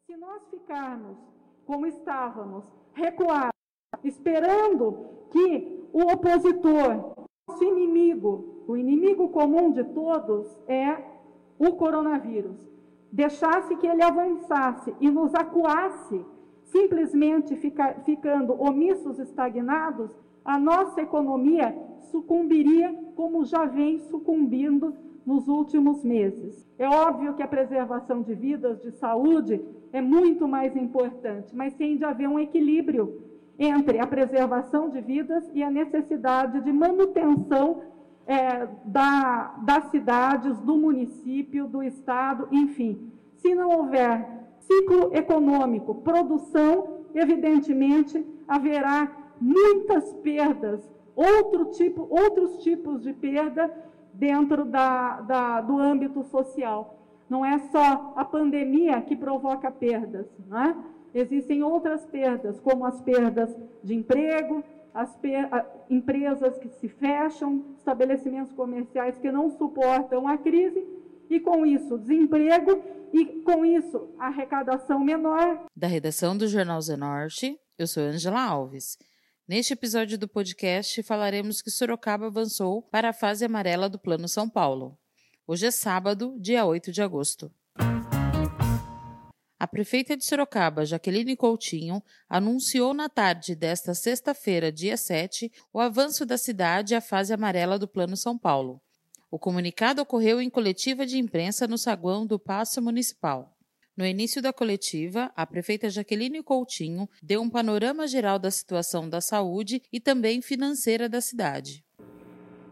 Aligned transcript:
Se 0.05 0.15
nós 0.15 0.41
ficarmos 0.49 1.17
como 1.65 1.87
estávamos, 1.87 2.63
recuados, 2.93 3.51
esperando 4.01 5.09
que 5.29 5.89
o 5.91 6.03
opositor, 6.03 7.27
nosso 7.49 7.65
inimigo, 7.65 8.63
o 8.65 8.77
inimigo 8.77 9.27
comum 9.27 9.73
de 9.73 9.83
todos 9.83 10.47
é 10.69 11.03
o 11.59 11.73
coronavírus, 11.73 12.69
deixasse 13.11 13.75
que 13.75 13.87
ele 13.87 14.03
avançasse 14.03 14.93
e 14.99 15.09
nos 15.09 15.33
acuasse, 15.33 16.25
simplesmente 16.63 17.55
fica, 17.55 17.95
ficando 18.05 18.53
omissos, 18.61 19.19
estagnados, 19.19 20.15
a 20.45 20.57
nossa 20.57 21.01
economia 21.01 21.75
sucumbiria 22.11 22.93
como 23.15 23.45
já 23.45 23.65
vem 23.65 23.99
sucumbindo 23.99 24.93
nos 25.25 25.47
últimos 25.47 26.03
meses. 26.03 26.67
É 26.77 26.87
óbvio 26.87 27.33
que 27.35 27.43
a 27.43 27.47
preservação 27.47 28.21
de 28.21 28.33
vidas, 28.33 28.81
de 28.81 28.91
saúde, 28.91 29.61
é 29.91 30.01
muito 30.01 30.47
mais 30.47 30.75
importante, 30.75 31.55
mas 31.55 31.73
tem 31.75 31.97
de 31.97 32.05
haver 32.05 32.27
um 32.27 32.39
equilíbrio 32.39 33.21
entre 33.57 33.99
a 33.99 34.07
preservação 34.07 34.89
de 34.89 35.01
vidas 35.01 35.49
e 35.53 35.61
a 35.61 35.69
necessidade 35.69 36.61
de 36.61 36.71
manutenção 36.71 37.81
é, 38.29 38.67
da, 38.85 39.55
das 39.63 39.85
cidades, 39.85 40.59
do 40.59 40.77
município, 40.77 41.67
do 41.67 41.81
estado, 41.81 42.47
enfim. 42.51 43.11
Se 43.37 43.55
não 43.55 43.71
houver 43.71 44.23
ciclo 44.59 45.09
econômico, 45.15 45.95
produção, 45.95 46.99
evidentemente 47.15 48.23
haverá 48.47 49.11
muitas 49.41 50.13
perdas, 50.17 50.87
outro 51.15 51.71
tipo, 51.71 52.05
outros 52.07 52.61
tipos 52.61 53.01
de 53.01 53.13
perda 53.13 53.73
dentro 54.13 54.63
da, 54.63 55.21
da, 55.21 55.61
do 55.61 55.79
âmbito 55.79 56.23
social. 56.25 56.99
Não 57.27 57.43
é 57.43 57.57
só 57.57 58.13
a 58.15 58.23
pandemia 58.23 59.01
que 59.01 59.15
provoca 59.15 59.71
perdas, 59.71 60.27
é? 60.53 60.75
Existem 61.15 61.63
outras 61.63 62.05
perdas, 62.05 62.59
como 62.59 62.85
as 62.85 63.01
perdas 63.01 63.57
de 63.83 63.95
emprego, 63.95 64.63
as 64.93 65.17
empresas 65.89 66.57
que 66.57 66.69
se 66.69 66.87
fecham, 66.87 67.75
estabelecimentos 67.77 68.53
comerciais 68.53 69.17
que 69.17 69.31
não 69.31 69.49
suportam 69.49 70.27
a 70.27 70.37
crise, 70.37 70.85
e 71.29 71.39
com 71.39 71.65
isso, 71.65 71.97
desemprego, 71.97 72.83
e 73.13 73.25
com 73.43 73.65
isso, 73.65 74.09
arrecadação 74.17 74.99
menor. 74.99 75.65
Da 75.75 75.87
redação 75.87 76.37
do 76.37 76.47
Jornal 76.47 76.81
Zenorte, 76.81 77.59
eu 77.77 77.87
sou 77.87 78.03
Angela 78.03 78.41
Alves. 78.41 78.97
Neste 79.47 79.73
episódio 79.73 80.17
do 80.17 80.27
podcast, 80.27 81.01
falaremos 81.01 81.61
que 81.61 81.71
Sorocaba 81.71 82.27
avançou 82.27 82.83
para 82.83 83.09
a 83.09 83.13
fase 83.13 83.45
amarela 83.45 83.89
do 83.89 83.99
Plano 83.99 84.27
São 84.27 84.49
Paulo. 84.49 84.97
Hoje 85.47 85.65
é 85.65 85.71
sábado, 85.71 86.35
dia 86.39 86.65
8 86.65 86.91
de 86.91 87.01
agosto. 87.01 87.51
A 89.59 89.67
prefeita 89.67 90.15
de 90.15 90.23
Sorocaba, 90.23 90.85
Jaqueline 90.85 91.35
Coutinho, 91.35 92.01
anunciou 92.29 92.93
na 92.93 93.09
tarde 93.09 93.53
desta 93.53 93.93
sexta-feira, 93.93 94.71
dia 94.71 94.95
7, 94.95 95.51
o 95.73 95.81
avanço 95.81 96.25
da 96.25 96.37
cidade 96.37 96.95
à 96.95 97.01
fase 97.01 97.33
amarela 97.33 97.77
do 97.77 97.85
Plano 97.85 98.15
São 98.15 98.37
Paulo. 98.37 98.79
O 99.29 99.37
comunicado 99.37 100.01
ocorreu 100.01 100.39
em 100.39 100.49
coletiva 100.49 101.05
de 101.05 101.17
imprensa 101.17 101.67
no 101.67 101.77
saguão 101.77 102.25
do 102.25 102.39
Paço 102.39 102.81
Municipal. 102.81 103.53
No 103.97 104.05
início 104.05 104.41
da 104.41 104.53
coletiva, 104.53 105.29
a 105.35 105.45
prefeita 105.45 105.89
Jaqueline 105.89 106.41
Coutinho 106.41 107.09
deu 107.21 107.41
um 107.41 107.49
panorama 107.49 108.07
geral 108.07 108.39
da 108.39 108.49
situação 108.49 109.09
da 109.09 109.19
saúde 109.19 109.81
e 109.91 109.99
também 109.99 110.41
financeira 110.41 111.09
da 111.09 111.19
cidade. 111.19 111.83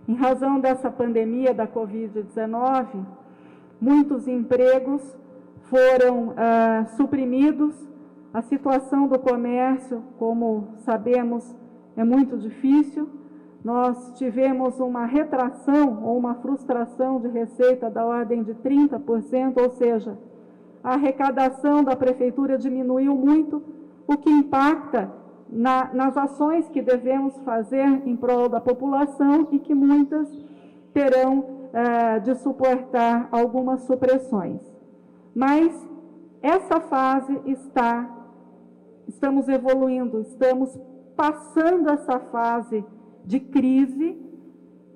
Em 0.08 0.16
razão 0.16 0.58
dessa 0.62 0.90
pandemia 0.90 1.54
da 1.54 1.68
Covid-19, 1.68 3.06
muitos 3.82 4.26
empregos 4.26 5.02
foram 5.70 6.34
ah, 6.36 6.86
suprimidos. 6.96 7.76
A 8.34 8.42
situação 8.42 9.08
do 9.08 9.18
comércio, 9.18 10.04
como 10.20 10.68
sabemos, 10.80 11.56
é 11.96 12.04
muito 12.04 12.38
difícil. 12.38 13.10
Nós 13.64 14.14
tivemos 14.18 14.80
uma 14.80 15.06
retração 15.06 16.04
ou 16.04 16.18
uma 16.18 16.36
frustração 16.36 17.20
de 17.20 17.28
receita 17.28 17.90
da 17.90 18.06
ordem 18.06 18.44
de 18.44 18.54
30%, 18.54 19.62
ou 19.62 19.72
seja, 19.72 20.18
a 20.84 20.94
arrecadação 20.94 21.84
da 21.84 21.96
prefeitura 21.96 22.58
diminuiu 22.58 23.16
muito, 23.16 23.62
o 24.08 24.16
que 24.16 24.30
impacta 24.30 25.12
na, 25.50 25.94
nas 25.94 26.16
ações 26.16 26.70
que 26.70 26.82
devemos 26.82 27.38
fazer 27.40 27.86
em 28.06 28.16
prol 28.16 28.48
da 28.48 28.62
população 28.62 29.48
e 29.52 29.60
que 29.60 29.74
muitas 29.74 30.30
terão 30.94 31.44
eh, 31.74 32.20
de 32.20 32.36
suportar 32.36 33.28
algumas 33.32 33.82
supressões. 33.82 34.62
Mas 35.38 35.72
essa 36.42 36.80
fase 36.80 37.40
está, 37.46 38.10
estamos 39.08 39.48
evoluindo, 39.48 40.22
estamos 40.22 40.76
passando 41.16 41.92
essa 41.92 42.18
fase 42.18 42.84
de 43.24 43.40
crise, 43.40 44.18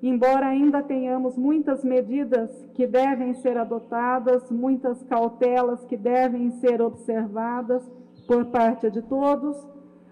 embora 0.02 0.46
ainda 0.46 0.82
tenhamos 0.82 1.38
muitas 1.38 1.84
medidas 1.84 2.50
que 2.74 2.88
devem 2.88 3.34
ser 3.34 3.56
adotadas, 3.56 4.50
muitas 4.50 5.00
cautelas 5.04 5.84
que 5.84 5.96
devem 5.96 6.50
ser 6.50 6.82
observadas 6.82 7.88
por 8.26 8.46
parte 8.46 8.90
de 8.90 9.00
todos, 9.00 9.56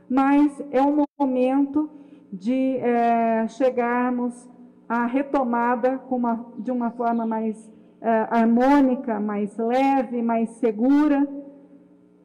mas 0.08 0.62
é 0.70 0.80
um 0.80 1.04
momento 1.18 1.90
de 2.32 2.76
é, 2.76 3.48
chegarmos 3.48 4.48
à 4.88 5.06
retomada 5.06 6.00
uma, 6.08 6.46
de 6.56 6.70
uma 6.70 6.92
forma 6.92 7.26
mais 7.26 7.68
harmônica, 8.02 9.20
mais 9.20 9.56
leve, 9.56 10.22
mais 10.22 10.50
segura. 10.52 11.26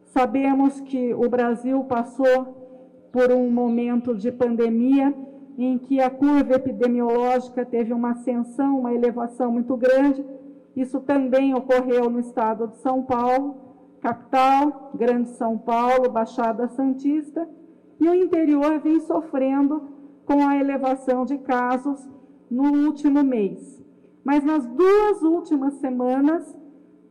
Sabemos 0.05 0.79
que 0.81 1.13
o 1.13 1.27
Brasil 1.29 1.83
passou 1.83 3.09
por 3.11 3.31
um 3.31 3.49
momento 3.49 4.15
de 4.15 4.31
pandemia 4.31 5.13
em 5.57 5.77
que 5.77 6.01
a 6.01 6.09
curva 6.09 6.55
epidemiológica 6.55 7.65
teve 7.65 7.93
uma 7.93 8.11
ascensão, 8.11 8.79
uma 8.79 8.93
elevação 8.93 9.51
muito 9.51 9.75
grande. 9.77 10.25
Isso 10.75 10.99
também 10.99 11.53
ocorreu 11.53 12.09
no 12.09 12.19
estado 12.19 12.67
de 12.67 12.77
São 12.77 13.03
Paulo, 13.03 13.55
capital, 14.01 14.91
Grande 14.95 15.29
São 15.29 15.57
Paulo, 15.57 16.09
Baixada 16.09 16.67
Santista, 16.67 17.47
e 17.99 18.07
o 18.07 18.13
interior 18.13 18.79
vem 18.79 18.99
sofrendo 18.99 19.83
com 20.25 20.45
a 20.45 20.57
elevação 20.57 21.23
de 21.25 21.37
casos 21.37 22.05
no 22.51 22.85
último 22.85 23.23
mês. 23.23 23.84
Mas 24.25 24.43
nas 24.43 24.65
duas 24.65 25.21
últimas 25.21 25.75
semanas, 25.75 26.57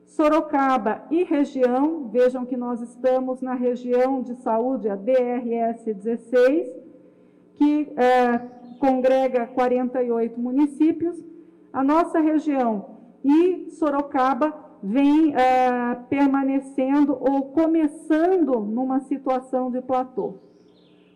Sorocaba 0.04 1.04
e 1.10 1.22
região, 1.22 2.08
vejam 2.08 2.44
que 2.44 2.56
nós 2.56 2.80
estamos 2.80 3.40
na 3.40 3.54
região 3.54 4.20
de 4.20 4.34
saúde, 4.36 4.88
a 4.88 4.96
DRS 4.96 5.84
16, 5.84 6.68
que 7.54 7.92
é, 7.96 8.38
congrega 8.80 9.46
48 9.46 10.38
municípios. 10.40 11.16
A 11.72 11.82
nossa 11.82 12.18
região 12.20 12.96
e 13.24 13.70
Sorocaba 13.70 14.52
vem 14.82 15.34
é, 15.34 15.94
permanecendo 16.10 17.16
ou 17.20 17.52
começando 17.52 18.60
numa 18.60 19.00
situação 19.00 19.70
de 19.70 19.80
platô. 19.80 20.34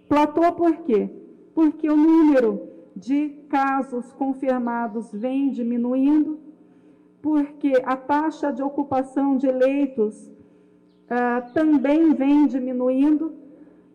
Platô 0.08 0.52
por 0.52 0.76
quê? 0.78 1.10
Porque 1.54 1.88
o 1.90 1.96
número 1.96 2.77
de 2.98 3.28
casos 3.48 4.12
confirmados 4.12 5.12
vem 5.12 5.50
diminuindo, 5.50 6.40
porque 7.22 7.72
a 7.84 7.96
taxa 7.96 8.52
de 8.52 8.62
ocupação 8.62 9.36
de 9.36 9.50
leitos 9.50 10.26
uh, 10.26 11.52
também 11.54 12.12
vem 12.14 12.46
diminuindo 12.46 13.36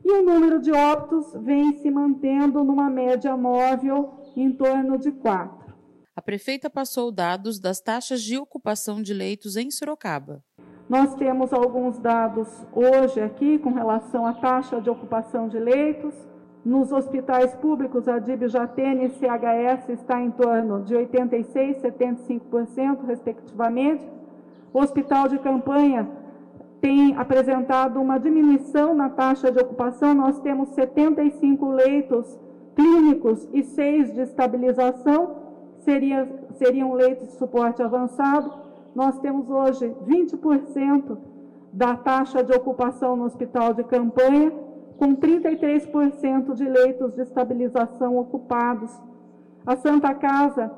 e 0.04 0.12
o 0.12 0.24
número 0.24 0.60
de 0.60 0.72
óbitos 0.72 1.34
vem 1.42 1.78
se 1.78 1.90
mantendo 1.92 2.64
numa 2.64 2.90
média 2.90 3.36
móvel 3.36 4.14
em 4.36 4.52
torno 4.52 4.98
de 4.98 5.12
4. 5.12 5.74
A 6.16 6.22
prefeita 6.22 6.70
passou 6.70 7.12
dados 7.12 7.60
das 7.60 7.82
taxas 7.82 8.22
de 8.22 8.38
ocupação 8.38 9.02
de 9.02 9.14
leitos 9.14 9.56
em 9.56 9.72
Sorocaba. 9.72 10.44
Nós 10.90 11.16
temos 11.16 11.52
alguns 11.52 11.98
dados 11.98 12.48
hoje 12.74 13.20
aqui 13.20 13.58
com 13.58 13.72
relação 13.72 14.26
à 14.26 14.34
taxa 14.34 14.80
de 14.80 14.90
ocupação 14.90 15.48
de 15.48 15.58
leitos. 15.58 16.14
Nos 16.66 16.94
hospitais 16.94 17.54
públicos, 17.56 18.08
a 18.08 18.20
DIB 18.20 18.48
já 18.48 18.66
tem 18.66 19.10
CHS 19.10 19.90
está 19.90 20.22
em 20.22 20.32
torno 20.32 20.82
de 20.84 20.96
86% 20.96 21.46
e 21.56 22.40
75%, 22.40 23.06
respectivamente. 23.06 24.08
O 24.74 24.80
hospital 24.80 25.28
de 25.28 25.40
campanha 25.40 26.08
tem 26.80 27.16
apresentado 27.18 28.02
uma 28.02 28.18
diminuição 28.18 28.94
na 28.94 29.10
taxa 29.10 29.52
de 29.52 29.60
ocupação. 29.60 30.14
Nós 30.14 30.40
temos 30.40 30.70
75 30.70 31.70
leitos 31.70 32.40
clínicos 32.76 33.48
e 33.52 33.62
6 33.64 34.14
de 34.14 34.22
estabilização, 34.22 35.36
seria, 35.80 36.28
seriam 36.54 36.94
leitos 36.94 37.28
de 37.28 37.34
suporte 37.36 37.84
avançado. 37.84 38.52
nós 38.96 39.20
temos 39.20 39.50
hoje 39.50 39.96
20% 40.08 41.18
da 41.72 41.96
taxa 41.98 42.44
de 42.44 42.54
ocupação 42.54 43.16
no 43.16 43.26
hospital 43.26 43.74
de 43.74 43.84
campanha, 43.84 44.54
com 45.04 45.16
33% 45.18 46.54
de 46.54 46.64
leitos 46.64 47.14
de 47.14 47.24
estabilização 47.24 48.18
ocupados. 48.18 48.90
A 49.66 49.76
Santa 49.76 50.14
Casa, 50.14 50.72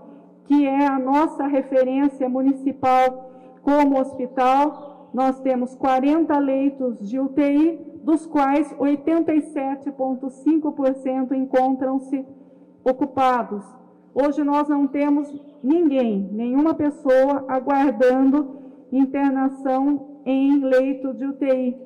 que 0.46 0.66
é 0.66 0.88
a 0.88 0.98
nossa 0.98 1.46
referência 1.46 2.28
municipal 2.28 3.30
como 3.62 4.00
hospital, 4.00 5.12
nós 5.14 5.40
temos 5.42 5.76
40 5.76 6.36
leitos 6.40 7.08
de 7.08 7.20
UTI, 7.20 7.80
dos 8.02 8.26
quais 8.26 8.74
87,5% 8.74 11.34
encontram-se 11.34 12.26
ocupados. 12.84 13.64
Hoje 14.16 14.44
nós 14.44 14.68
não 14.68 14.88
temos 14.88 15.32
ninguém, 15.64 16.28
nenhuma 16.32 16.74
pessoa 16.74 17.46
aguardando 17.48 18.58
internação 18.92 20.18
em 20.26 20.64
leito 20.64 21.14
de 21.14 21.28
UTI. 21.28 21.85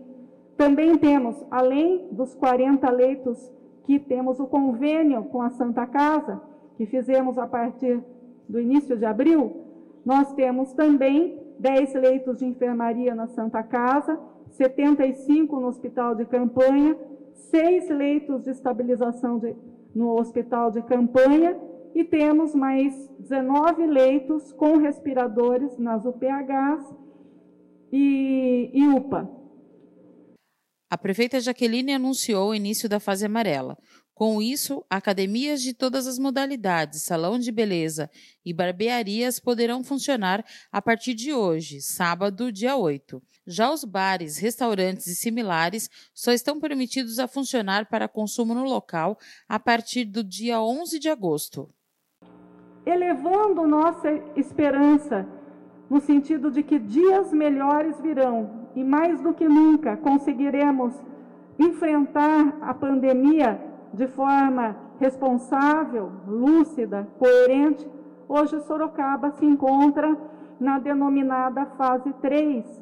Também 0.60 0.98
temos, 0.98 1.42
além 1.50 2.10
dos 2.12 2.36
40 2.36 2.92
leitos 2.92 3.50
que 3.86 3.98
temos 3.98 4.42
o 4.42 4.46
convênio 4.46 5.24
com 5.24 5.42
a 5.42 5.50
Santa 5.52 5.88
Casa, 5.88 6.42
que 6.76 6.86
fizemos 6.86 7.38
a 7.38 7.48
partir 7.48 8.04
do 8.50 8.60
início 8.60 8.98
de 8.98 9.06
abril, 9.06 9.56
nós 10.06 10.34
temos 10.34 10.74
também 10.74 11.42
10 11.60 11.94
leitos 11.94 12.40
de 12.40 12.46
enfermaria 12.46 13.16
na 13.16 13.28
Santa 13.28 13.64
Casa, 13.64 14.20
75 14.50 15.58
no 15.62 15.68
hospital 15.68 16.14
de 16.14 16.26
campanha, 16.26 16.98
6 17.32 17.90
leitos 17.92 18.44
de 18.44 18.50
estabilização 18.50 19.40
de, 19.40 19.56
no 19.96 20.20
hospital 20.20 20.72
de 20.72 20.82
campanha 20.82 21.58
e 21.96 22.04
temos 22.04 22.54
mais 22.54 23.10
19 23.18 23.88
leitos 23.88 24.52
com 24.52 24.76
respiradores 24.76 25.78
nas 25.78 26.04
UPHs 26.04 26.94
e, 27.94 28.72
e 28.74 28.88
UPA. 28.90 29.38
A 30.91 30.97
prefeita 30.97 31.39
Jaqueline 31.39 31.94
anunciou 31.94 32.50
o 32.50 32.56
início 32.56 32.89
da 32.89 33.00
fase 33.00 33.24
amarela. 33.24 33.77
Com 34.12 34.41
isso, 34.41 34.83
academias 34.89 35.62
de 35.62 35.71
todas 35.71 36.07
as 36.07 36.18
modalidades, 36.18 37.03
salão 37.03 37.38
de 37.38 37.51
beleza 37.51 38.09
e 38.44 38.51
barbearias 38.51 39.39
poderão 39.39 39.83
funcionar 39.83 40.44
a 40.71 40.81
partir 40.81 41.13
de 41.13 41.31
hoje, 41.31 41.80
sábado, 41.80 42.51
dia 42.51 42.75
8. 42.75 43.21
Já 43.45 43.71
os 43.71 43.83
bares, 43.83 44.39
restaurantes 44.39 45.06
e 45.06 45.15
similares 45.15 45.91
só 46.12 46.33
estão 46.33 46.59
permitidos 46.59 47.19
a 47.19 47.27
funcionar 47.27 47.88
para 47.88 48.07
consumo 48.07 48.56
no 48.56 48.63
local 48.63 49.18
a 49.47 49.59
partir 49.59 50.06
do 50.06 50.24
dia 50.24 50.59
11 50.59 50.97
de 50.97 51.07
agosto. 51.07 51.69
Elevando 52.83 53.68
nossa 53.68 54.12
esperança 54.36 55.25
no 55.89 56.01
sentido 56.01 56.51
de 56.51 56.62
que 56.62 56.77
dias 56.77 57.31
melhores 57.31 58.00
virão 58.01 58.69
e 58.80 58.84
mais 58.84 59.20
do 59.20 59.34
que 59.34 59.46
nunca 59.46 59.98
conseguiremos 59.98 61.04
enfrentar 61.60 62.56
a 62.62 62.74
pandemia 62.74 63.60
de 63.94 64.08
forma 64.08 64.74
responsável, 64.98 66.10
lúcida, 66.26 67.06
coerente. 67.20 67.86
Hoje 68.26 68.58
Sorocaba 68.62 69.31
se 69.31 69.46
encontra 69.46 70.18
na 70.58 70.80
denominada 70.80 71.66
fase 71.78 72.14
3 72.22 72.81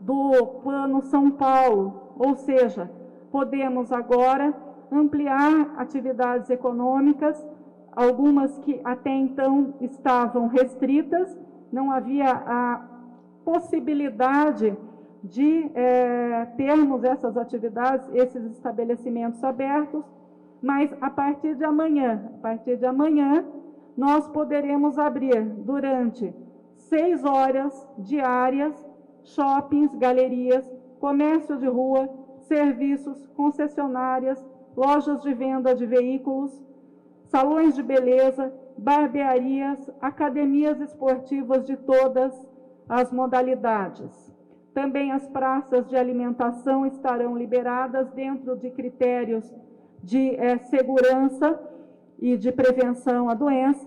do 0.00 0.46
Plano 0.62 1.02
São 1.02 1.30
Paulo, 1.30 2.14
ou 2.18 2.34
seja, 2.36 2.90
podemos 3.30 3.92
agora 3.92 4.54
ampliar 4.90 5.74
atividades 5.76 6.48
econômicas, 6.48 7.36
algumas 7.94 8.58
que 8.60 8.80
até 8.82 9.10
então 9.10 9.74
estavam 9.82 10.46
restritas, 10.46 11.38
não 11.70 11.90
havia 11.90 12.30
a 12.30 12.80
possibilidade 13.44 14.74
de 15.24 15.70
é, 15.74 16.44
termos 16.56 17.02
essas 17.02 17.36
atividades, 17.36 18.06
esses 18.12 18.44
estabelecimentos 18.52 19.42
abertos, 19.42 20.04
mas 20.60 20.94
a 21.00 21.08
partir 21.08 21.54
de 21.56 21.64
amanhã, 21.64 22.30
a 22.34 22.38
partir 22.42 22.76
de 22.76 22.84
amanhã, 22.84 23.44
nós 23.96 24.28
poderemos 24.28 24.98
abrir 24.98 25.42
durante 25.42 26.34
seis 26.76 27.24
horas 27.24 27.88
diárias 27.96 28.74
shoppings, 29.22 29.94
galerias, 29.94 30.70
comércio 31.00 31.56
de 31.56 31.66
rua, 31.66 32.08
serviços, 32.40 33.26
concessionárias, 33.28 34.44
lojas 34.76 35.22
de 35.22 35.32
venda 35.32 35.74
de 35.74 35.86
veículos, 35.86 36.62
salões 37.24 37.74
de 37.74 37.82
beleza, 37.82 38.52
barbearias, 38.76 39.90
academias 40.02 40.78
esportivas 40.80 41.64
de 41.64 41.76
todas 41.78 42.46
as 42.86 43.10
modalidades. 43.10 44.33
Também 44.74 45.12
as 45.12 45.28
praças 45.28 45.88
de 45.88 45.96
alimentação 45.96 46.84
estarão 46.84 47.38
liberadas 47.38 48.10
dentro 48.10 48.56
de 48.56 48.70
critérios 48.70 49.48
de 50.02 50.34
é, 50.34 50.58
segurança 50.58 51.58
e 52.18 52.36
de 52.36 52.50
prevenção 52.50 53.28
à 53.28 53.34
doença. 53.34 53.86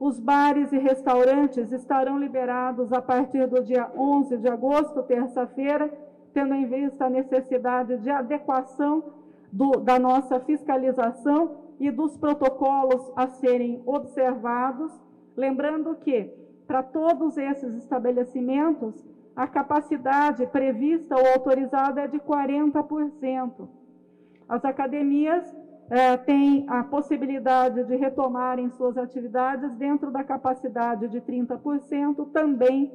Os 0.00 0.18
bares 0.18 0.72
e 0.72 0.78
restaurantes 0.78 1.70
estarão 1.72 2.18
liberados 2.18 2.90
a 2.90 3.02
partir 3.02 3.46
do 3.46 3.62
dia 3.62 3.90
11 3.94 4.38
de 4.38 4.48
agosto, 4.48 5.02
terça-feira, 5.02 5.92
tendo 6.32 6.54
em 6.54 6.66
vista 6.66 7.04
a 7.04 7.10
necessidade 7.10 7.98
de 7.98 8.10
adequação 8.10 9.04
do, 9.52 9.72
da 9.72 9.98
nossa 9.98 10.40
fiscalização 10.40 11.58
e 11.78 11.90
dos 11.90 12.16
protocolos 12.16 13.12
a 13.14 13.28
serem 13.28 13.82
observados, 13.84 14.90
lembrando 15.36 15.94
que, 15.96 16.32
para 16.66 16.82
todos 16.82 17.36
esses 17.36 17.74
estabelecimentos, 17.74 19.13
a 19.36 19.46
capacidade 19.46 20.46
prevista 20.46 21.16
ou 21.16 21.26
autorizada 21.34 22.02
é 22.02 22.06
de 22.06 22.18
40%. 22.18 23.68
As 24.48 24.64
academias 24.64 25.44
é, 25.90 26.16
têm 26.16 26.64
a 26.68 26.84
possibilidade 26.84 27.84
de 27.84 27.96
retomarem 27.96 28.70
suas 28.70 28.96
atividades 28.96 29.72
dentro 29.74 30.10
da 30.10 30.22
capacidade 30.22 31.08
de 31.08 31.20
30%, 31.20 32.30
também 32.30 32.92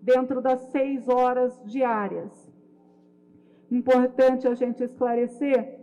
dentro 0.00 0.40
das 0.40 0.60
seis 0.70 1.08
horas 1.08 1.60
diárias. 1.64 2.30
Importante 3.70 4.46
a 4.46 4.54
gente 4.54 4.84
esclarecer 4.84 5.80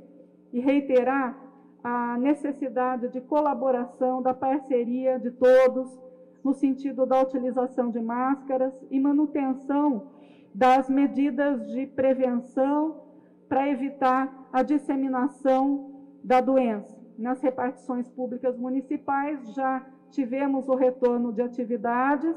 e 0.54 0.60
reiterar 0.60 1.38
a 1.84 2.18
necessidade 2.18 3.10
de 3.10 3.20
colaboração, 3.20 4.22
da 4.22 4.34
parceria 4.34 5.20
de 5.20 5.32
todos, 5.32 6.03
no 6.44 6.54
sentido 6.54 7.06
da 7.06 7.22
utilização 7.22 7.90
de 7.90 8.02
máscaras 8.02 8.74
e 8.92 9.00
manutenção 9.00 10.12
das 10.54 10.90
medidas 10.90 11.66
de 11.72 11.88
prevenção 11.88 13.02
para 13.48 13.70
evitar 13.70 14.50
a 14.52 14.62
disseminação 14.62 15.92
da 16.24 16.42
doença. 16.42 17.02
Nas 17.18 17.42
repartições 17.42 18.10
públicas 18.10 18.58
municipais 18.58 19.54
já 19.54 19.86
tivemos 20.10 20.68
o 20.68 20.76
retorno 20.76 21.32
de 21.32 21.42
atividades 21.42 22.36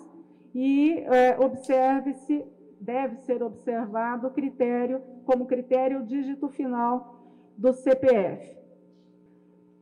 e 0.55 1.01
é, 1.01 1.39
observe-se, 1.39 2.45
deve 2.81 3.17
ser 3.19 3.43
observado 3.43 4.29
o 4.29 4.31
critério 4.31 5.03
como 5.25 5.47
critério 5.47 6.03
dígito 6.05 6.49
final 6.49 7.25
do 7.57 7.73
CPF 7.73 8.66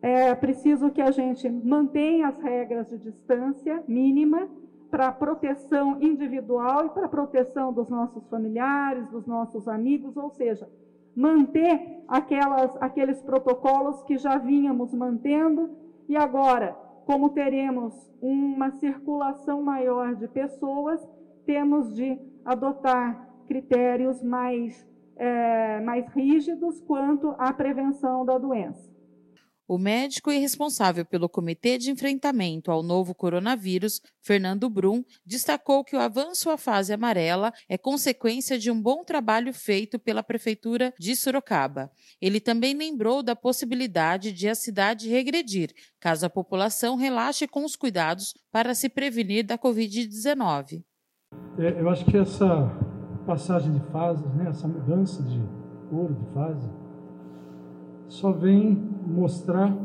é 0.06 0.34
preciso 0.34 0.90
que 0.90 1.00
a 1.00 1.10
gente 1.10 1.48
mantenha 1.48 2.28
as 2.28 2.38
regras 2.38 2.86
de 2.90 2.98
distância 2.98 3.82
mínima 3.88 4.46
para 4.90 5.10
proteção 5.10 5.96
individual 5.98 6.84
e 6.84 6.90
para 6.90 7.08
proteção 7.08 7.72
dos 7.72 7.88
nossos 7.88 8.28
familiares, 8.28 9.08
dos 9.08 9.26
nossos 9.26 9.66
amigos, 9.66 10.14
ou 10.14 10.28
seja, 10.28 10.68
manter 11.16 12.04
aquelas, 12.06 12.76
aqueles 12.82 13.22
protocolos 13.22 14.02
que 14.02 14.18
já 14.18 14.36
vínhamos 14.36 14.92
mantendo 14.92 15.70
e 16.06 16.18
agora, 16.18 16.76
como 17.06 17.30
teremos 17.30 17.94
uma 18.20 18.72
circulação 18.72 19.62
maior 19.62 20.14
de 20.16 20.28
pessoas, 20.28 21.00
temos 21.46 21.94
de 21.94 22.18
adotar 22.44 23.26
critérios 23.46 24.22
mais, 24.22 24.86
é, 25.16 25.80
mais 25.80 26.06
rígidos 26.08 26.78
quanto 26.82 27.34
à 27.38 27.50
prevenção 27.54 28.22
da 28.26 28.36
doença. 28.36 28.93
O 29.66 29.78
médico 29.78 30.30
e 30.30 30.38
responsável 30.38 31.06
pelo 31.06 31.26
Comitê 31.26 31.78
de 31.78 31.90
Enfrentamento 31.90 32.70
ao 32.70 32.82
Novo 32.82 33.14
Coronavírus, 33.14 34.02
Fernando 34.20 34.68
Brum, 34.68 35.02
destacou 35.24 35.82
que 35.82 35.96
o 35.96 35.98
avanço 35.98 36.50
à 36.50 36.58
fase 36.58 36.92
amarela 36.92 37.50
é 37.66 37.78
consequência 37.78 38.58
de 38.58 38.70
um 38.70 38.80
bom 38.80 39.02
trabalho 39.02 39.54
feito 39.54 39.98
pela 39.98 40.22
Prefeitura 40.22 40.92
de 40.98 41.16
Sorocaba. 41.16 41.90
Ele 42.20 42.40
também 42.40 42.74
lembrou 42.74 43.22
da 43.22 43.34
possibilidade 43.34 44.32
de 44.32 44.50
a 44.50 44.54
cidade 44.54 45.08
regredir, 45.08 45.70
caso 45.98 46.26
a 46.26 46.30
população 46.30 46.96
relaxe 46.96 47.48
com 47.48 47.64
os 47.64 47.74
cuidados 47.74 48.34
para 48.52 48.74
se 48.74 48.90
prevenir 48.90 49.46
da 49.46 49.56
Covid-19. 49.56 50.84
É, 51.58 51.80
eu 51.80 51.88
acho 51.88 52.04
que 52.04 52.18
essa 52.18 52.70
passagem 53.26 53.72
de 53.72 53.80
fases, 53.90 54.26
né, 54.34 54.50
essa 54.50 54.68
mudança 54.68 55.22
de 55.22 55.40
cor 55.88 56.12
de 56.12 56.34
fase, 56.34 56.83
só 58.08 58.32
vem 58.32 58.78
mostrar 59.06 59.76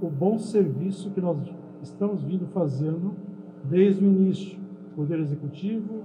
o 0.00 0.08
bom 0.08 0.38
serviço 0.38 1.10
que 1.10 1.20
nós 1.20 1.38
estamos 1.82 2.22
vindo 2.22 2.46
fazendo 2.48 3.14
desde 3.64 4.04
o 4.04 4.08
início, 4.08 4.58
Poder 4.94 5.18
Executivo, 5.18 6.02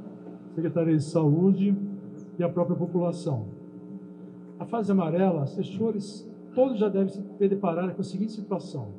Secretaria 0.56 0.96
de 0.96 1.04
Saúde 1.04 1.76
e 2.38 2.44
a 2.44 2.50
própria 2.50 2.76
população. 2.76 3.48
A 4.60 4.66
fase 4.66 4.92
amarela, 4.92 5.44
os 5.44 5.56
gestores 5.56 6.30
todos 6.54 6.78
já 6.78 6.90
devem 6.90 7.10
se 7.10 7.22
ter 7.22 7.50
deparado 7.50 7.94
com 7.94 8.02
a 8.02 8.04
seguinte 8.04 8.34
situação: 8.34 8.90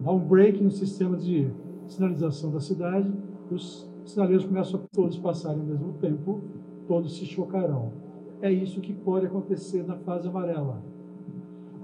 dá 0.00 0.10
um 0.10 0.18
break 0.18 0.62
no 0.62 0.70
sistema 0.70 1.16
de 1.16 1.50
sinalização 1.86 2.50
da 2.50 2.60
cidade, 2.60 3.12
os 3.50 3.88
sinaleiros 4.04 4.44
começam 4.44 4.80
a 4.80 4.82
todos 4.94 5.18
passarem 5.18 5.60
ao 5.60 5.66
mesmo 5.66 5.92
tempo, 5.94 6.40
todos 6.86 7.16
se 7.16 7.26
chocarão. 7.26 7.92
É 8.40 8.52
isso 8.52 8.80
que 8.80 8.92
pode 8.92 9.26
acontecer 9.26 9.84
na 9.86 9.96
fase 9.96 10.28
amarela. 10.28 10.82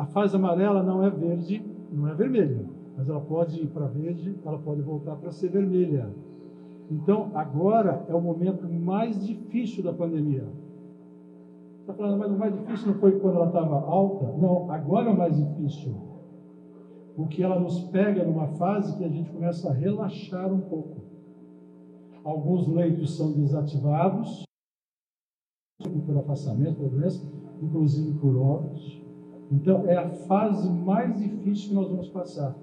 A 0.02 0.06
fase 0.06 0.34
amarela 0.34 0.82
não 0.82 1.04
é 1.04 1.08
verde, 1.08 1.64
não 1.92 2.08
é 2.08 2.14
vermelha, 2.14 2.66
mas 2.96 3.08
ela 3.08 3.20
pode 3.20 3.62
ir 3.62 3.68
para 3.68 3.86
verde, 3.86 4.36
ela 4.44 4.58
pode 4.58 4.82
voltar 4.82 5.14
para 5.14 5.30
ser 5.30 5.48
vermelha. 5.48 6.12
Então, 6.90 7.30
agora 7.34 8.04
é 8.08 8.12
o 8.12 8.20
momento 8.20 8.68
mais 8.68 9.24
difícil 9.24 9.84
da 9.84 9.92
pandemia. 9.92 10.44
Está 11.82 11.94
falando, 11.94 12.18
mas 12.18 12.32
o 12.32 12.36
mais 12.36 12.52
difícil 12.52 12.88
não 12.88 12.94
foi 12.94 13.12
quando 13.20 13.36
ela 13.36 13.46
estava 13.46 13.76
alta? 13.76 14.26
Não, 14.38 14.68
agora 14.72 15.08
é 15.08 15.12
o 15.12 15.16
mais 15.16 15.36
difícil. 15.36 15.94
Porque 17.14 17.40
ela 17.40 17.60
nos 17.60 17.78
pega 17.84 18.24
numa 18.24 18.48
fase 18.48 18.98
que 18.98 19.04
a 19.04 19.08
gente 19.08 19.30
começa 19.30 19.70
a 19.70 19.72
relaxar 19.72 20.52
um 20.52 20.62
pouco. 20.62 21.00
Alguns 22.24 22.66
leitos 22.66 23.16
são 23.16 23.30
desativados 23.30 24.42
por 25.80 26.18
afastamento 26.18 26.82
da 26.82 26.88
doença, 26.88 27.24
inclusive 27.62 28.18
por 28.18 28.36
óbitos. 28.36 29.01
Então, 29.52 29.86
é 29.86 29.96
a 29.96 30.08
fase 30.08 30.68
mais 30.70 31.18
difícil 31.18 31.68
que 31.68 31.74
nós 31.74 31.88
vamos 31.88 32.08
passar. 32.08 32.56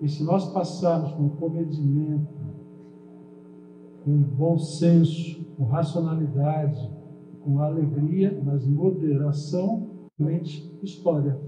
E 0.00 0.08
se 0.08 0.24
nós 0.24 0.52
passarmos 0.52 1.12
com 1.12 1.28
comedimento, 1.30 2.34
com 4.04 4.18
bom 4.20 4.58
senso, 4.58 5.44
com 5.56 5.64
racionalidade, 5.64 6.90
com 7.42 7.60
alegria, 7.60 8.36
mas 8.44 8.66
moderação, 8.66 10.08
mente 10.18 10.76
história. 10.82 11.40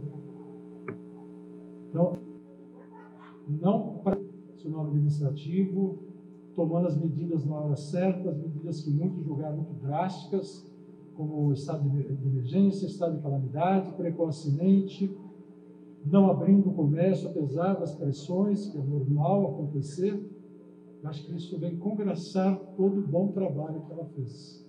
Então, 1.88 2.12
não 3.48 3.96
o 4.66 4.80
administrativo, 4.80 5.98
tomando 6.54 6.88
as 6.88 6.96
medidas 6.96 7.44
na 7.44 7.56
hora 7.56 7.76
certa, 7.76 8.30
as 8.30 8.38
medidas 8.38 8.82
que 8.82 8.90
muitos 8.90 9.24
julgaram 9.24 9.56
muito 9.56 9.74
drásticas, 9.74 10.64
como 11.16 11.52
estado 11.52 11.88
de 11.88 12.28
emergência, 12.28 12.86
estado 12.86 13.16
de 13.16 13.22
calamidade, 13.22 13.92
precocemente, 13.92 15.16
não 16.04 16.30
abrindo 16.30 16.68
o 16.68 16.74
comércio, 16.74 17.28
apesar 17.28 17.74
das 17.74 17.94
pressões, 17.94 18.68
que 18.68 18.78
é 18.78 18.82
normal 18.82 19.54
acontecer, 19.54 20.22
Acho 21.06 21.24
que 21.24 21.36
isso 21.36 21.56
vem 21.58 21.76
congraçar 21.76 22.58
todo 22.76 22.98
o 22.98 23.06
bom 23.06 23.28
trabalho 23.28 23.80
que 23.82 23.92
ela 23.92 24.04
fez. 24.06 24.66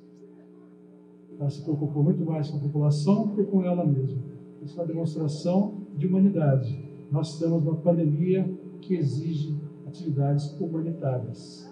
Ela 1.40 1.50
se 1.50 1.64
preocupou 1.64 2.04
muito 2.04 2.24
mais 2.24 2.50
com 2.50 2.58
a 2.58 2.62
população 2.62 3.30
que 3.30 3.44
com 3.44 3.64
ela 3.64 3.84
mesma. 3.84 4.22
Isso 4.62 4.80
é 4.80 4.84
uma 4.84 4.88
demonstração 4.88 5.82
de 5.96 6.06
humanidade. 6.06 6.80
Nós 7.12 7.34
estamos 7.34 7.64
numa 7.64 7.78
pandemia 7.78 8.48
que 8.82 8.96
exige 8.96 9.56
atividades 9.88 10.52
humanitárias. 10.60 11.68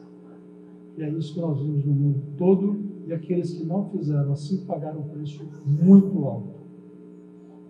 E 0.97 1.03
é 1.03 1.09
isso 1.09 1.33
que 1.35 1.41
nós 1.41 1.59
vimos 1.59 1.85
no 1.85 1.93
mundo 1.93 2.23
todo, 2.35 2.75
e 3.05 3.13
aqueles 3.13 3.53
que 3.53 3.63
não 3.63 3.89
fizeram 3.89 4.31
assim 4.31 4.65
pagaram 4.65 5.01
um 5.01 5.09
preço 5.09 5.47
muito 5.65 6.25
alto. 6.25 6.55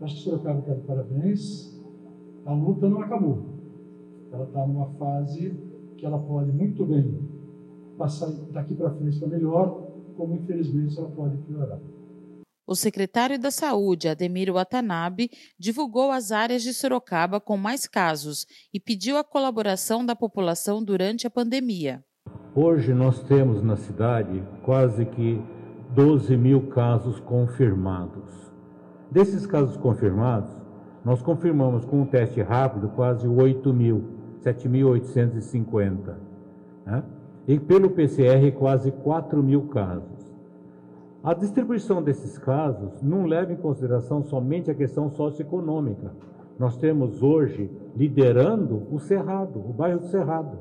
Acho 0.01 0.15
que 0.15 0.21
Sorocaba 0.21 0.59
está 0.59 0.75
parabéns. 0.87 1.75
A 2.45 2.53
luta 2.53 2.89
não 2.89 3.01
acabou. 3.01 3.43
Ela 4.31 4.45
está 4.45 4.65
numa 4.65 4.87
fase 4.93 5.57
que 5.97 6.05
ela 6.05 6.19
pode 6.19 6.51
muito 6.51 6.85
bem 6.85 7.19
passar 7.97 8.29
daqui 8.51 8.75
para 8.75 8.91
frente 8.91 9.19
para 9.19 9.29
melhor, 9.29 9.87
como 10.17 10.35
infelizmente 10.35 10.97
ela 10.97 11.09
pode 11.09 11.37
piorar. 11.37 11.79
O 12.67 12.75
secretário 12.75 13.39
da 13.39 13.51
Saúde, 13.51 14.07
Ademir 14.07 14.51
Watanabe, 14.51 15.29
divulgou 15.57 16.11
as 16.11 16.31
áreas 16.31 16.63
de 16.63 16.73
Sorocaba 16.73 17.39
com 17.39 17.55
mais 17.55 17.87
casos 17.87 18.45
e 18.73 18.79
pediu 18.79 19.17
a 19.17 19.23
colaboração 19.23 20.05
da 20.05 20.15
população 20.15 20.83
durante 20.83 21.27
a 21.27 21.29
pandemia. 21.29 22.03
Hoje 22.57 22.93
nós 22.93 23.21
temos 23.23 23.61
na 23.61 23.75
cidade 23.75 24.41
quase 24.63 25.03
que 25.03 25.41
12 25.93 26.37
mil 26.37 26.67
casos 26.67 27.19
confirmados. 27.19 28.49
Desses 29.11 29.45
casos 29.45 29.75
confirmados, 29.75 30.49
nós 31.03 31.21
confirmamos 31.21 31.83
com 31.83 32.03
um 32.03 32.05
teste 32.05 32.41
rápido 32.41 32.87
quase 32.95 33.27
8 33.27 33.73
mil. 33.73 34.03
7.850. 34.41 36.13
Né? 36.85 37.03
E 37.45 37.59
pelo 37.59 37.89
PCR, 37.89 38.49
quase 38.57 38.89
4 38.89 39.43
mil 39.43 39.63
casos. 39.63 40.33
A 41.21 41.33
distribuição 41.33 42.01
desses 42.01 42.37
casos 42.37 43.01
não 43.01 43.25
leva 43.25 43.51
em 43.51 43.57
consideração 43.57 44.23
somente 44.23 44.71
a 44.71 44.75
questão 44.75 45.09
socioeconômica. 45.09 46.13
Nós 46.57 46.77
temos 46.77 47.21
hoje 47.21 47.69
liderando 47.97 48.83
o 48.89 48.97
Cerrado, 48.97 49.59
o 49.59 49.73
bairro 49.73 49.99
do 49.99 50.05
Cerrado. 50.05 50.57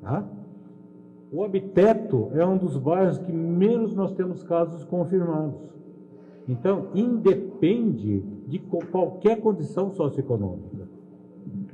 Tá? 0.00 0.24
O 1.30 1.44
Abiteto 1.44 2.30
é 2.34 2.44
um 2.44 2.56
dos 2.56 2.76
bairros 2.76 3.18
que 3.18 3.30
menos 3.30 3.94
nós 3.94 4.12
temos 4.12 4.42
casos 4.42 4.82
confirmados. 4.84 5.60
Então, 6.48 6.88
independe 6.94 8.20
de 8.46 8.58
qualquer 8.58 9.38
condição 9.40 9.90
socioeconômica. 9.90 10.88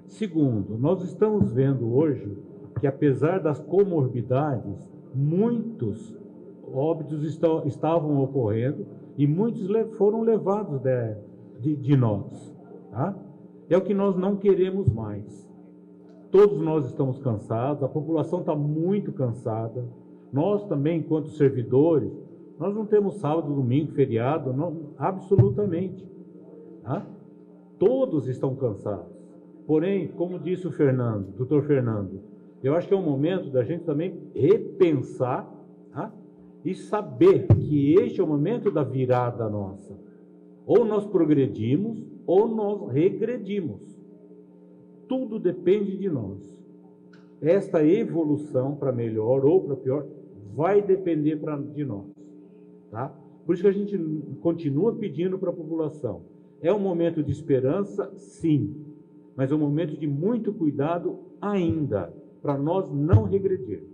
Segundo, 0.08 0.76
nós 0.76 1.02
estamos 1.02 1.52
vendo 1.52 1.94
hoje 1.94 2.36
que, 2.80 2.86
apesar 2.86 3.38
das 3.38 3.60
comorbidades, 3.60 4.90
muitos 5.14 6.16
óbitos 6.72 7.22
estavam 7.64 8.20
ocorrendo 8.20 8.84
e 9.16 9.26
muitos 9.26 9.68
foram 9.96 10.22
levados 10.22 10.80
de, 10.80 11.16
de, 11.60 11.76
de 11.76 11.96
nós. 11.96 12.52
Tá? 12.90 13.16
É 13.70 13.76
o 13.76 13.82
que 13.82 13.94
nós 13.94 14.16
não 14.16 14.36
queremos 14.36 14.88
mais. 14.88 15.43
Todos 16.34 16.60
nós 16.60 16.86
estamos 16.86 17.20
cansados, 17.20 17.84
a 17.84 17.88
população 17.88 18.40
está 18.40 18.56
muito 18.56 19.12
cansada. 19.12 19.86
Nós 20.32 20.64
também, 20.64 20.98
enquanto 20.98 21.28
servidores, 21.28 22.10
nós 22.58 22.74
não 22.74 22.84
temos 22.84 23.20
sábado, 23.20 23.54
domingo, 23.54 23.92
feriado, 23.92 24.52
não, 24.52 24.94
absolutamente. 24.98 26.04
Tá? 26.82 27.06
Todos 27.78 28.26
estão 28.26 28.56
cansados. 28.56 29.14
Porém, 29.64 30.08
como 30.08 30.40
disse 30.40 30.66
o 30.66 30.72
Fernando, 30.72 31.30
doutor 31.36 31.62
Fernando, 31.62 32.20
eu 32.64 32.74
acho 32.74 32.88
que 32.88 32.94
é 32.94 32.96
um 32.96 33.08
momento 33.08 33.52
da 33.52 33.62
gente 33.62 33.84
também 33.84 34.20
repensar 34.34 35.48
tá? 35.92 36.12
e 36.64 36.74
saber 36.74 37.46
que 37.46 37.94
este 37.94 38.20
é 38.20 38.24
o 38.24 38.26
momento 38.26 38.72
da 38.72 38.82
virada 38.82 39.48
nossa. 39.48 39.96
Ou 40.66 40.84
nós 40.84 41.06
progredimos, 41.06 42.04
ou 42.26 42.48
nós 42.48 42.90
regredimos. 42.90 43.93
Tudo 45.08 45.38
depende 45.38 45.96
de 45.96 46.08
nós. 46.08 46.62
Esta 47.40 47.84
evolução 47.84 48.74
para 48.74 48.92
melhor 48.92 49.44
ou 49.44 49.62
para 49.62 49.76
pior 49.76 50.06
vai 50.54 50.80
depender 50.80 51.36
pra, 51.36 51.56
de 51.56 51.84
nós. 51.84 52.06
Tá? 52.90 53.08
Por 53.44 53.54
isso 53.54 53.62
que 53.62 53.68
a 53.68 53.72
gente 53.72 53.98
continua 54.40 54.94
pedindo 54.94 55.38
para 55.38 55.50
a 55.50 55.54
população. 55.54 56.22
É 56.60 56.72
um 56.72 56.78
momento 56.78 57.22
de 57.22 57.30
esperança, 57.30 58.10
sim 58.16 58.84
mas 59.36 59.50
é 59.50 59.54
um 59.54 59.58
momento 59.58 59.96
de 59.96 60.06
muito 60.06 60.52
cuidado 60.52 61.18
ainda, 61.40 62.12
para 62.40 62.56
nós 62.56 62.90
não 62.90 63.24
regredirmos. 63.24 63.93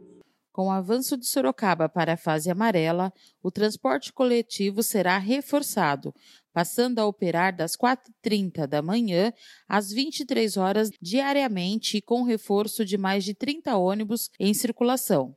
Com 0.53 0.67
o 0.67 0.71
avanço 0.71 1.17
de 1.17 1.27
Sorocaba 1.27 1.89
para 1.89 2.15
a 2.15 2.17
fase 2.17 2.51
amarela, 2.51 3.13
o 3.43 3.51
transporte 3.51 4.13
coletivo 4.13 4.83
será 4.83 5.17
reforçado, 5.17 6.13
passando 6.53 6.99
a 6.99 7.07
operar 7.07 7.55
das 7.55 7.77
4h30 7.77 8.67
da 8.67 8.83
manhã 8.83 9.33
às 9.69 9.93
23 9.93 10.57
horas 10.57 10.91
diariamente 11.01 12.01
com 12.01 12.25
reforço 12.25 12.85
de 12.85 12.99
mais 12.99 13.25
de 13.25 13.33
30 13.33 13.77
ônibus 13.77 14.29
em 14.41 14.53
circulação. 14.53 15.37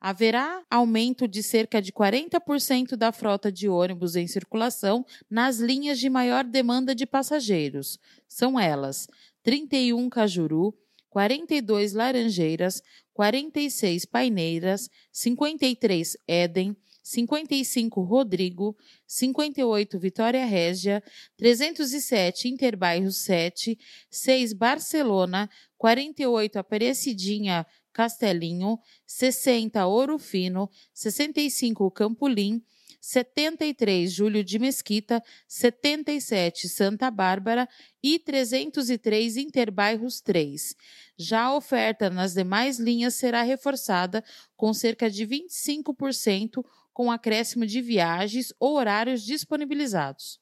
Haverá 0.00 0.62
aumento 0.70 1.26
de 1.26 1.42
cerca 1.42 1.80
de 1.80 1.92
40% 1.92 2.96
da 2.96 3.12
frota 3.12 3.50
de 3.50 3.68
ônibus 3.68 4.14
em 4.14 4.26
circulação 4.26 5.04
nas 5.28 5.58
linhas 5.58 5.98
de 5.98 6.08
maior 6.08 6.44
demanda 6.44 6.94
de 6.94 7.06
passageiros. 7.06 7.98
São 8.28 8.58
elas: 8.60 9.06
31 9.42 10.08
Cajuru, 10.08 10.74
42 11.16 11.94
Laranjeiras, 11.94 12.82
46 13.14 14.04
Paineiras, 14.04 14.90
53 15.10 16.18
Éden, 16.28 16.76
55 17.02 18.02
Rodrigo, 18.02 18.76
58 19.06 19.98
Vitória 19.98 20.44
Régia, 20.44 21.02
307 21.38 22.48
Interbairro 22.48 23.10
7, 23.10 23.78
6 24.10 24.52
Barcelona, 24.52 25.48
48 25.78 26.58
Aparecidinha 26.58 27.66
Castelinho, 27.94 28.78
60 29.06 29.86
Ouro 29.86 30.18
Fino, 30.18 30.68
65 30.92 31.90
Campolim, 31.92 32.62
73 33.06 34.10
Júlio 34.10 34.42
de 34.42 34.58
Mesquita, 34.58 35.22
77 35.46 36.68
Santa 36.68 37.08
Bárbara 37.08 37.68
e 38.02 38.18
303 38.18 39.36
Interbairros 39.36 40.20
3. 40.20 40.74
Já 41.16 41.42
a 41.42 41.54
oferta 41.54 42.10
nas 42.10 42.34
demais 42.34 42.80
linhas 42.80 43.14
será 43.14 43.42
reforçada 43.42 44.24
com 44.56 44.74
cerca 44.74 45.08
de 45.08 45.24
25% 45.24 46.64
com 46.92 47.12
acréscimo 47.12 47.64
de 47.64 47.80
viagens 47.80 48.52
ou 48.58 48.74
horários 48.74 49.22
disponibilizados. 49.22 50.40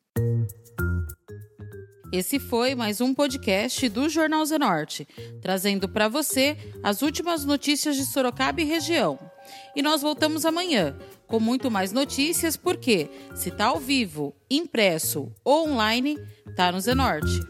Esse 2.10 2.38
foi 2.38 2.74
mais 2.74 3.02
um 3.02 3.12
podcast 3.12 3.86
do 3.90 4.08
Jornal 4.08 4.46
Zenorte, 4.46 5.06
trazendo 5.42 5.86
para 5.86 6.08
você 6.08 6.56
as 6.82 7.02
últimas 7.02 7.44
notícias 7.44 7.96
de 7.96 8.06
Sorocaba 8.06 8.62
e 8.62 8.64
região. 8.64 9.33
E 9.74 9.82
nós 9.82 10.02
voltamos 10.02 10.44
amanhã 10.44 10.96
com 11.26 11.40
muito 11.40 11.70
mais 11.70 11.92
notícias, 11.92 12.56
porque 12.56 13.08
se 13.34 13.50
tá 13.50 13.66
ao 13.66 13.78
vivo, 13.78 14.34
impresso 14.50 15.32
ou 15.44 15.68
online, 15.68 16.18
tá 16.56 16.70
no 16.70 16.80
Zenorte. 16.80 17.40